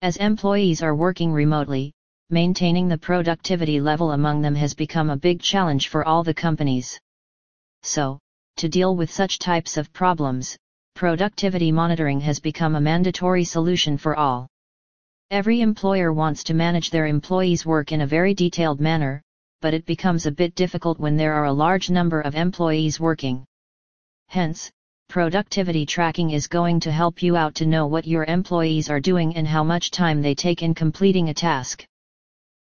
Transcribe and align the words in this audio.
As 0.00 0.16
employees 0.18 0.80
are 0.80 0.94
working 0.94 1.32
remotely, 1.32 1.92
maintaining 2.30 2.86
the 2.86 2.96
productivity 2.96 3.80
level 3.80 4.12
among 4.12 4.40
them 4.40 4.54
has 4.54 4.72
become 4.72 5.10
a 5.10 5.16
big 5.16 5.42
challenge 5.42 5.88
for 5.88 6.06
all 6.06 6.22
the 6.22 6.32
companies. 6.32 7.00
So, 7.82 8.20
to 8.58 8.68
deal 8.68 8.94
with 8.94 9.10
such 9.10 9.40
types 9.40 9.76
of 9.76 9.92
problems, 9.92 10.56
productivity 10.94 11.72
monitoring 11.72 12.20
has 12.20 12.38
become 12.38 12.76
a 12.76 12.80
mandatory 12.80 13.42
solution 13.42 13.98
for 13.98 14.14
all. 14.16 14.46
Every 15.32 15.62
employer 15.62 16.12
wants 16.12 16.44
to 16.44 16.54
manage 16.54 16.90
their 16.90 17.06
employees' 17.06 17.66
work 17.66 17.90
in 17.90 18.02
a 18.02 18.06
very 18.06 18.34
detailed 18.34 18.80
manner, 18.80 19.20
but 19.60 19.74
it 19.74 19.84
becomes 19.84 20.26
a 20.26 20.30
bit 20.30 20.54
difficult 20.54 21.00
when 21.00 21.16
there 21.16 21.34
are 21.34 21.46
a 21.46 21.52
large 21.52 21.90
number 21.90 22.20
of 22.20 22.36
employees 22.36 23.00
working. 23.00 23.44
Hence, 24.28 24.70
productivity 25.08 25.86
tracking 25.86 26.32
is 26.32 26.46
going 26.46 26.78
to 26.78 26.92
help 26.92 27.22
you 27.22 27.34
out 27.34 27.54
to 27.54 27.64
know 27.64 27.86
what 27.86 28.06
your 28.06 28.24
employees 28.26 28.90
are 28.90 29.00
doing 29.00 29.34
and 29.36 29.48
how 29.48 29.64
much 29.64 29.90
time 29.90 30.20
they 30.20 30.34
take 30.34 30.62
in 30.62 30.74
completing 30.74 31.30
a 31.30 31.34
task. 31.34 31.86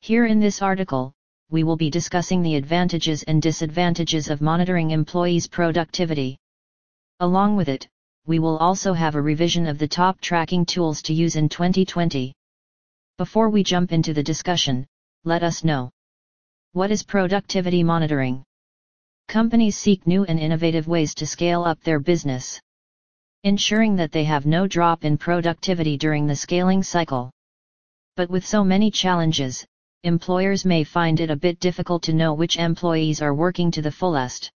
Here 0.00 0.24
in 0.24 0.40
this 0.40 0.62
article, 0.62 1.12
we 1.50 1.64
will 1.64 1.76
be 1.76 1.90
discussing 1.90 2.42
the 2.42 2.56
advantages 2.56 3.22
and 3.24 3.42
disadvantages 3.42 4.30
of 4.30 4.40
monitoring 4.40 4.92
employees' 4.92 5.48
productivity. 5.48 6.38
Along 7.18 7.56
with 7.56 7.68
it, 7.68 7.86
we 8.26 8.38
will 8.38 8.56
also 8.56 8.94
have 8.94 9.16
a 9.16 9.20
revision 9.20 9.66
of 9.66 9.78
the 9.78 9.88
top 9.88 10.18
tracking 10.22 10.64
tools 10.64 11.02
to 11.02 11.12
use 11.12 11.36
in 11.36 11.50
2020. 11.50 12.32
Before 13.18 13.50
we 13.50 13.62
jump 13.62 13.92
into 13.92 14.14
the 14.14 14.22
discussion, 14.22 14.86
let 15.24 15.42
us 15.42 15.62
know. 15.62 15.90
What 16.72 16.90
is 16.90 17.02
productivity 17.02 17.82
monitoring? 17.82 18.44
Companies 19.30 19.78
seek 19.78 20.08
new 20.08 20.24
and 20.24 20.40
innovative 20.40 20.88
ways 20.88 21.14
to 21.14 21.24
scale 21.24 21.62
up 21.62 21.80
their 21.84 22.00
business, 22.00 22.60
ensuring 23.44 23.94
that 23.94 24.10
they 24.10 24.24
have 24.24 24.44
no 24.44 24.66
drop 24.66 25.04
in 25.04 25.16
productivity 25.16 25.96
during 25.96 26.26
the 26.26 26.34
scaling 26.34 26.82
cycle. 26.82 27.30
But 28.16 28.28
with 28.28 28.44
so 28.44 28.64
many 28.64 28.90
challenges, 28.90 29.64
employers 30.02 30.64
may 30.64 30.82
find 30.82 31.20
it 31.20 31.30
a 31.30 31.36
bit 31.36 31.60
difficult 31.60 32.02
to 32.02 32.12
know 32.12 32.34
which 32.34 32.56
employees 32.56 33.22
are 33.22 33.32
working 33.32 33.70
to 33.70 33.82
the 33.82 33.92
fullest. 33.92 34.50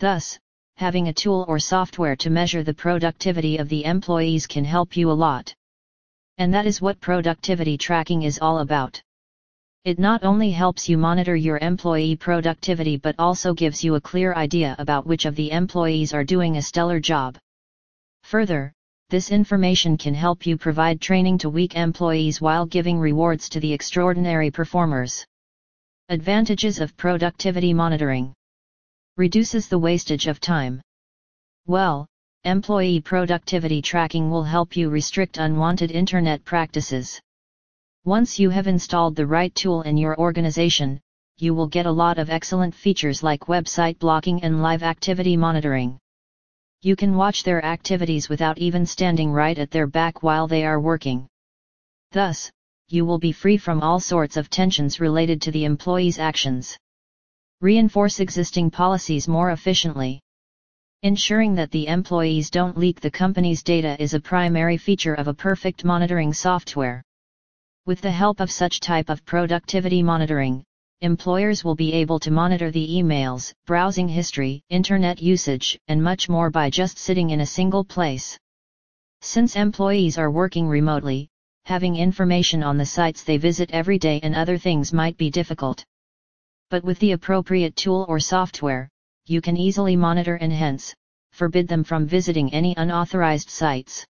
Thus, 0.00 0.40
having 0.74 1.06
a 1.06 1.12
tool 1.12 1.44
or 1.46 1.60
software 1.60 2.16
to 2.16 2.30
measure 2.30 2.64
the 2.64 2.74
productivity 2.74 3.58
of 3.58 3.68
the 3.68 3.84
employees 3.84 4.48
can 4.48 4.64
help 4.64 4.96
you 4.96 5.08
a 5.08 5.12
lot. 5.12 5.54
And 6.38 6.52
that 6.52 6.66
is 6.66 6.82
what 6.82 7.00
productivity 7.00 7.78
tracking 7.78 8.24
is 8.24 8.40
all 8.42 8.58
about. 8.58 9.00
It 9.84 9.98
not 9.98 10.24
only 10.24 10.50
helps 10.50 10.88
you 10.88 10.96
monitor 10.96 11.36
your 11.36 11.58
employee 11.58 12.16
productivity 12.16 12.96
but 12.96 13.14
also 13.18 13.52
gives 13.52 13.84
you 13.84 13.96
a 13.96 14.00
clear 14.00 14.32
idea 14.32 14.74
about 14.78 15.06
which 15.06 15.26
of 15.26 15.36
the 15.36 15.50
employees 15.50 16.14
are 16.14 16.24
doing 16.24 16.56
a 16.56 16.62
stellar 16.62 16.98
job. 16.98 17.36
Further, 18.22 18.72
this 19.10 19.30
information 19.30 19.98
can 19.98 20.14
help 20.14 20.46
you 20.46 20.56
provide 20.56 21.02
training 21.02 21.36
to 21.36 21.50
weak 21.50 21.76
employees 21.76 22.40
while 22.40 22.64
giving 22.64 22.98
rewards 22.98 23.50
to 23.50 23.60
the 23.60 23.74
extraordinary 23.74 24.50
performers. 24.50 25.22
Advantages 26.08 26.80
of 26.80 26.96
productivity 26.96 27.74
monitoring 27.74 28.32
reduces 29.18 29.68
the 29.68 29.78
wastage 29.78 30.28
of 30.28 30.40
time. 30.40 30.80
Well, 31.66 32.06
employee 32.44 33.02
productivity 33.02 33.82
tracking 33.82 34.30
will 34.30 34.44
help 34.44 34.78
you 34.78 34.88
restrict 34.88 35.36
unwanted 35.36 35.90
internet 35.90 36.42
practices. 36.42 37.20
Once 38.06 38.38
you 38.38 38.50
have 38.50 38.66
installed 38.66 39.16
the 39.16 39.26
right 39.26 39.54
tool 39.54 39.80
in 39.80 39.96
your 39.96 40.14
organization, 40.18 41.00
you 41.38 41.54
will 41.54 41.66
get 41.66 41.86
a 41.86 41.90
lot 41.90 42.18
of 42.18 42.28
excellent 42.28 42.74
features 42.74 43.22
like 43.22 43.46
website 43.46 43.98
blocking 43.98 44.44
and 44.44 44.62
live 44.62 44.82
activity 44.82 45.38
monitoring. 45.38 45.98
You 46.82 46.96
can 46.96 47.16
watch 47.16 47.44
their 47.44 47.64
activities 47.64 48.28
without 48.28 48.58
even 48.58 48.84
standing 48.84 49.32
right 49.32 49.58
at 49.58 49.70
their 49.70 49.86
back 49.86 50.22
while 50.22 50.46
they 50.46 50.66
are 50.66 50.82
working. 50.82 51.26
Thus, 52.12 52.50
you 52.90 53.06
will 53.06 53.18
be 53.18 53.32
free 53.32 53.56
from 53.56 53.80
all 53.80 53.98
sorts 53.98 54.36
of 54.36 54.50
tensions 54.50 55.00
related 55.00 55.40
to 55.40 55.50
the 55.50 55.64
employee's 55.64 56.18
actions. 56.18 56.76
Reinforce 57.62 58.20
existing 58.20 58.70
policies 58.70 59.28
more 59.28 59.52
efficiently. 59.52 60.20
Ensuring 61.04 61.54
that 61.54 61.70
the 61.70 61.86
employees 61.86 62.50
don't 62.50 62.76
leak 62.76 63.00
the 63.00 63.10
company's 63.10 63.62
data 63.62 63.96
is 63.98 64.12
a 64.12 64.20
primary 64.20 64.76
feature 64.76 65.14
of 65.14 65.26
a 65.26 65.32
perfect 65.32 65.86
monitoring 65.86 66.34
software. 66.34 67.02
With 67.86 68.00
the 68.00 68.10
help 68.10 68.40
of 68.40 68.50
such 68.50 68.80
type 68.80 69.08
of 69.08 69.24
productivity 69.24 70.02
monitoring, 70.02 70.64
employers 71.00 71.64
will 71.64 71.74
be 71.74 71.92
able 71.92 72.18
to 72.20 72.30
monitor 72.30 72.70
the 72.70 72.88
emails, 72.88 73.52
browsing 73.66 74.08
history, 74.08 74.62
internet 74.70 75.22
usage, 75.22 75.78
and 75.88 76.02
much 76.02 76.28
more 76.28 76.50
by 76.50 76.70
just 76.70 76.98
sitting 76.98 77.30
in 77.30 77.40
a 77.40 77.46
single 77.46 77.84
place. 77.84 78.38
Since 79.20 79.56
employees 79.56 80.18
are 80.18 80.30
working 80.30 80.68
remotely, 80.68 81.28
having 81.64 81.96
information 81.96 82.62
on 82.62 82.76
the 82.76 82.86
sites 82.86 83.22
they 83.22 83.36
visit 83.36 83.70
every 83.70 83.98
day 83.98 84.20
and 84.22 84.34
other 84.34 84.58
things 84.58 84.92
might 84.92 85.16
be 85.16 85.30
difficult 85.30 85.84
but 86.74 86.82
with 86.82 86.98
the 86.98 87.12
appropriate 87.12 87.76
tool 87.76 88.04
or 88.08 88.18
software, 88.18 88.88
you 89.26 89.40
can 89.40 89.56
easily 89.56 89.94
monitor 89.94 90.34
and 90.34 90.52
hence, 90.52 90.92
forbid 91.30 91.68
them 91.68 91.84
from 91.84 92.04
visiting 92.04 92.52
any 92.52 92.74
unauthorized 92.76 93.48
sites. 93.48 94.04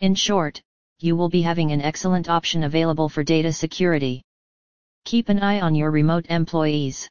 In 0.00 0.16
short, 0.16 0.60
you 1.00 1.14
will 1.14 1.28
be 1.28 1.42
having 1.42 1.72
an 1.72 1.82
excellent 1.82 2.28
option 2.28 2.64
available 2.64 3.08
for 3.08 3.22
data 3.22 3.52
security. 3.52 4.22
Keep 5.04 5.28
an 5.28 5.40
eye 5.40 5.60
on 5.60 5.74
your 5.74 5.90
remote 5.90 6.26
employees. 6.30 7.08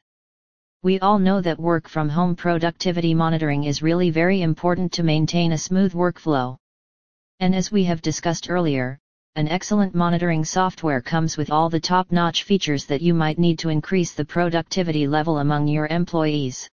We 0.82 0.98
all 1.00 1.18
know 1.18 1.40
that 1.40 1.58
work 1.58 1.88
from 1.88 2.08
home 2.08 2.34
productivity 2.34 3.14
monitoring 3.14 3.64
is 3.64 3.82
really 3.82 4.10
very 4.10 4.42
important 4.42 4.92
to 4.92 5.02
maintain 5.02 5.52
a 5.52 5.58
smooth 5.58 5.94
workflow. 5.94 6.56
And 7.40 7.54
as 7.54 7.70
we 7.70 7.84
have 7.84 8.02
discussed 8.02 8.50
earlier, 8.50 8.98
an 9.36 9.48
excellent 9.48 9.94
monitoring 9.94 10.44
software 10.44 11.00
comes 11.00 11.36
with 11.36 11.50
all 11.50 11.68
the 11.68 11.78
top-notch 11.78 12.44
features 12.44 12.86
that 12.86 13.02
you 13.02 13.14
might 13.14 13.38
need 13.38 13.58
to 13.60 13.68
increase 13.68 14.14
the 14.14 14.24
productivity 14.24 15.06
level 15.06 15.38
among 15.38 15.68
your 15.68 15.86
employees. 15.86 16.68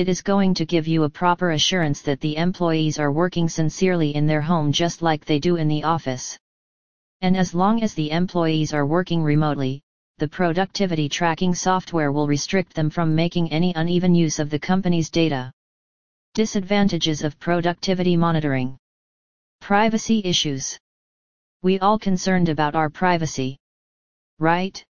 It 0.00 0.08
is 0.08 0.22
going 0.22 0.54
to 0.54 0.64
give 0.64 0.88
you 0.88 1.02
a 1.02 1.10
proper 1.10 1.50
assurance 1.50 2.00
that 2.08 2.20
the 2.20 2.38
employees 2.38 2.98
are 2.98 3.12
working 3.12 3.50
sincerely 3.50 4.14
in 4.14 4.26
their 4.26 4.40
home 4.40 4.72
just 4.72 5.02
like 5.02 5.26
they 5.26 5.38
do 5.38 5.56
in 5.56 5.68
the 5.68 5.84
office. 5.84 6.38
And 7.20 7.36
as 7.36 7.54
long 7.54 7.82
as 7.82 7.92
the 7.92 8.10
employees 8.10 8.72
are 8.72 8.86
working 8.86 9.22
remotely, 9.22 9.82
the 10.16 10.26
productivity 10.26 11.06
tracking 11.10 11.54
software 11.54 12.12
will 12.12 12.26
restrict 12.26 12.72
them 12.72 12.88
from 12.88 13.14
making 13.14 13.52
any 13.52 13.74
uneven 13.76 14.14
use 14.14 14.38
of 14.38 14.48
the 14.48 14.58
company's 14.58 15.10
data. 15.10 15.52
Disadvantages 16.32 17.22
of 17.22 17.38
productivity 17.38 18.16
monitoring 18.16 18.78
Privacy 19.60 20.22
issues 20.24 20.78
we 21.62 21.78
all 21.78 21.98
concerned 21.98 22.48
about 22.48 22.74
our 22.74 22.88
privacy. 22.88 23.58
Right? 24.38 24.82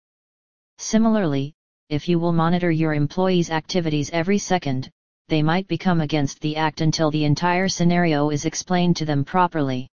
Similarly, 0.77 1.53
if 1.89 2.07
you 2.07 2.17
will 2.17 2.31
monitor 2.31 2.71
your 2.71 2.93
employees' 2.93 3.51
activities 3.51 4.09
every 4.11 4.37
second, 4.37 4.89
they 5.31 5.41
might 5.41 5.65
become 5.69 6.01
against 6.01 6.41
the 6.41 6.57
act 6.57 6.81
until 6.81 7.09
the 7.09 7.23
entire 7.23 7.69
scenario 7.69 8.31
is 8.31 8.43
explained 8.43 8.97
to 8.97 9.05
them 9.05 9.23
properly. 9.23 9.87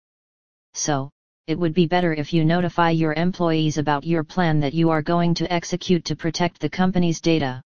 So, 0.75 1.11
it 1.49 1.59
would 1.59 1.75
be 1.75 1.89
better 1.89 2.15
if 2.15 2.33
you 2.33 2.45
notify 2.45 2.91
your 2.91 3.15
employees 3.15 3.77
about 3.77 4.07
your 4.07 4.23
plan 4.23 4.61
that 4.61 4.75
you 4.75 4.91
are 4.91 5.03
going 5.03 5.35
to 5.35 5.53
execute 5.53 6.05
to 6.05 6.15
protect 6.15 6.61
the 6.61 6.69
company's 6.69 7.21
data. 7.21 7.61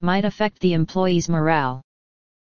Might 0.00 0.24
affect 0.24 0.58
the 0.58 0.72
employees' 0.72 1.28
morale. 1.28 1.80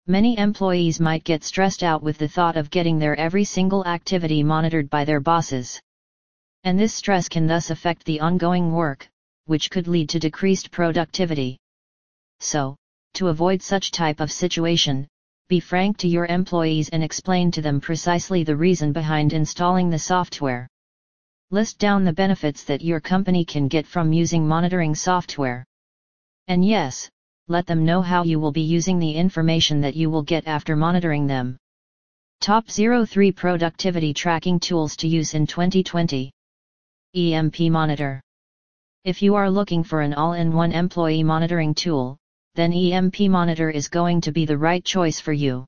Many 0.07 0.37
employees 0.37 1.01
might 1.01 1.25
get 1.25 1.43
stressed 1.43 1.83
out 1.83 2.01
with 2.01 2.17
the 2.17 2.29
thought 2.29 2.55
of 2.55 2.69
getting 2.69 2.99
their 2.99 3.17
every 3.17 3.43
single 3.43 3.85
activity 3.85 4.43
monitored 4.43 4.89
by 4.89 5.03
their 5.03 5.19
bosses. 5.19 5.77
And 6.63 6.79
this 6.79 6.93
stress 6.93 7.27
can 7.27 7.47
thus 7.47 7.69
affect 7.69 8.05
the 8.05 8.21
ongoing 8.21 8.71
work, 8.71 9.09
which 9.47 9.69
could 9.69 9.89
lead 9.89 10.07
to 10.07 10.19
decreased 10.19 10.71
productivity. 10.71 11.57
So, 12.39 12.77
to 13.13 13.27
avoid 13.27 13.61
such 13.61 13.91
type 13.91 14.19
of 14.19 14.31
situation, 14.31 15.07
be 15.49 15.59
frank 15.59 15.97
to 15.97 16.07
your 16.07 16.25
employees 16.27 16.87
and 16.89 17.03
explain 17.03 17.51
to 17.51 17.61
them 17.61 17.81
precisely 17.81 18.43
the 18.43 18.55
reason 18.55 18.93
behind 18.93 19.33
installing 19.33 19.89
the 19.89 19.99
software. 19.99 20.67
List 21.49 21.77
down 21.77 22.05
the 22.05 22.13
benefits 22.13 22.63
that 22.63 22.81
your 22.81 23.01
company 23.01 23.43
can 23.43 23.67
get 23.67 23.85
from 23.85 24.13
using 24.13 24.47
monitoring 24.47 24.95
software. 24.95 25.65
And 26.47 26.63
yes, 26.63 27.09
let 27.49 27.67
them 27.67 27.83
know 27.83 28.01
how 28.01 28.23
you 28.23 28.39
will 28.39 28.53
be 28.53 28.61
using 28.61 28.97
the 28.97 29.11
information 29.11 29.81
that 29.81 29.95
you 29.95 30.09
will 30.09 30.23
get 30.23 30.47
after 30.47 30.77
monitoring 30.77 31.27
them. 31.27 31.57
Top 32.39 32.69
03 32.69 33.33
Productivity 33.33 34.13
Tracking 34.13 34.57
Tools 34.57 34.95
to 34.95 35.07
use 35.09 35.33
in 35.33 35.45
2020 35.45 36.31
EMP 37.13 37.59
Monitor 37.69 38.21
If 39.03 39.21
you 39.21 39.35
are 39.35 39.51
looking 39.51 39.83
for 39.83 39.99
an 39.99 40.13
all-in-one 40.13 40.71
employee 40.71 41.23
monitoring 41.23 41.75
tool, 41.75 42.17
then 42.55 42.73
EMP 42.73 43.21
Monitor 43.21 43.69
is 43.69 43.87
going 43.87 44.19
to 44.21 44.31
be 44.31 44.45
the 44.45 44.57
right 44.57 44.83
choice 44.83 45.19
for 45.21 45.31
you. 45.31 45.65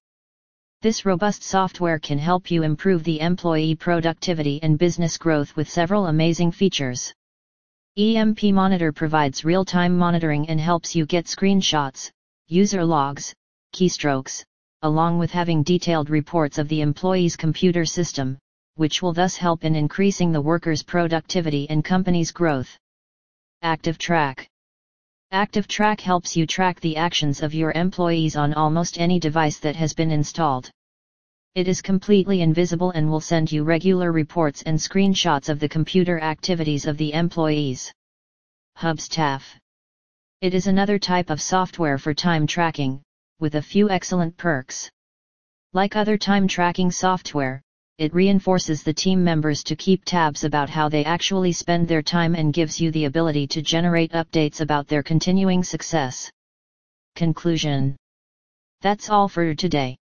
This 0.82 1.06
robust 1.06 1.42
software 1.42 1.98
can 1.98 2.18
help 2.18 2.52
you 2.52 2.64
improve 2.64 3.06
the 3.06 3.22
employee 3.22 3.74
productivity 3.74 4.62
and 4.62 4.78
business 4.78 5.18
growth 5.18 5.56
with 5.56 5.70
several 5.70 6.08
amazing 6.08 6.52
features. 6.52 7.14
EMP 7.98 8.44
Monitor 8.52 8.92
provides 8.92 9.46
real-time 9.46 9.98
monitoring 9.98 10.50
and 10.50 10.60
helps 10.60 10.94
you 10.94 11.06
get 11.06 11.26
screenshots, 11.26 12.12
user 12.48 12.84
logs, 12.84 13.34
keystrokes, 13.74 14.44
along 14.82 15.20
with 15.20 15.32
having 15.32 15.64
detailed 15.64 16.10
reports 16.10 16.58
of 16.58 16.68
the 16.68 16.82
employee's 16.82 17.38
computer 17.38 17.86
system, 17.86 18.38
which 18.76 19.02
will 19.02 19.14
thus 19.14 19.38
help 19.38 19.64
in 19.64 19.76
increasing 19.76 20.34
the 20.34 20.42
workers' 20.42 20.84
productivity 20.84 21.70
and 21.70 21.86
company's 21.86 22.32
growth. 22.32 22.78
ActivTrak 23.64 24.48
ActivTrak 25.34 26.00
helps 26.00 26.38
you 26.38 26.46
track 26.46 26.80
the 26.80 26.96
actions 26.96 27.42
of 27.42 27.56
your 27.56 27.72
employees 27.72 28.36
on 28.36 28.54
almost 28.54 29.00
any 29.00 29.20
device 29.20 29.58
that 29.58 29.76
has 29.76 29.92
been 29.92 30.12
installed. 30.12 30.70
It 31.56 31.68
is 31.68 31.82
completely 31.82 32.42
invisible 32.42 32.92
and 32.92 33.10
will 33.10 33.20
send 33.20 33.52
you 33.52 33.64
regular 33.64 34.12
reports 34.12 34.62
and 34.62 34.78
screenshots 34.78 35.50
of 35.50 35.60
the 35.60 35.68
computer 35.68 36.20
activities 36.20 36.86
of 36.86 36.98
the 36.98 37.14
employees. 37.14 37.92
Hubstaff 38.78 39.42
It 40.42 40.54
is 40.54 40.68
another 40.68 41.00
type 41.00 41.32
of 41.32 41.42
software 41.42 41.98
for 41.98 42.14
time 42.14 42.46
tracking, 42.46 43.02
with 43.40 43.56
a 43.56 43.62
few 43.64 43.90
excellent 43.90 44.38
perks. 44.38 44.88
Like 45.74 45.96
other 45.96 46.16
time 46.16 46.48
tracking 46.48 46.92
software, 46.92 47.62
it 48.00 48.13
reinforces 48.13 48.81
the 48.81 48.94
team 48.94 49.24
members 49.24 49.63
to 49.63 49.75
keep 49.75 50.04
tabs 50.04 50.44
about 50.44 50.69
how 50.69 50.90
they 50.90 51.06
actually 51.06 51.51
spend 51.51 51.88
their 51.88 52.01
time 52.01 52.34
and 52.34 52.54
gives 52.54 52.81
you 52.81 52.90
the 52.92 53.06
ability 53.06 53.45
to 53.45 53.62
generate 53.62 54.12
updates 54.13 54.62
about 54.62 54.88
their 54.88 55.04
continuing 55.04 55.63
success. 55.63 56.31
Conclusion 57.16 57.95
That's 58.81 59.12
all 59.12 59.28
for 59.28 59.54
today. 59.54 59.98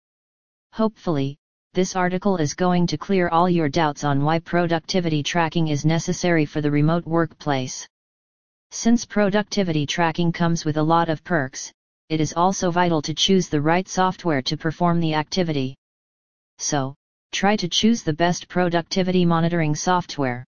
Hopefully, 0.72 1.36
this 1.74 1.94
article 1.94 2.38
is 2.38 2.54
going 2.54 2.86
to 2.88 2.98
clear 2.98 3.28
all 3.28 3.48
your 3.48 3.68
doubts 3.68 4.02
on 4.02 4.24
why 4.24 4.40
productivity 4.40 5.22
tracking 5.22 5.68
is 5.68 5.84
necessary 5.84 6.44
for 6.44 6.60
the 6.60 6.70
remote 6.70 7.06
workplace. 7.06 7.86
Since 8.72 9.04
productivity 9.04 9.86
tracking 9.86 10.32
comes 10.32 10.64
with 10.64 10.76
a 10.76 10.82
lot 10.82 11.08
of 11.08 11.22
perks, 11.22 11.72
it 12.08 12.20
is 12.20 12.34
also 12.34 12.70
vital 12.70 13.00
to 13.02 13.14
choose 13.14 13.48
the 13.48 13.60
right 13.60 13.86
software 13.86 14.42
to 14.42 14.56
perform 14.56 15.00
the 15.00 15.14
activity. 15.14 15.76
So, 16.58 16.94
try 17.32 17.55
to 17.56 17.69
choose 17.69 18.02
the 18.02 18.12
best 18.12 18.49
productivity 18.49 19.25
monitoring 19.25 19.75
software. 19.75 20.46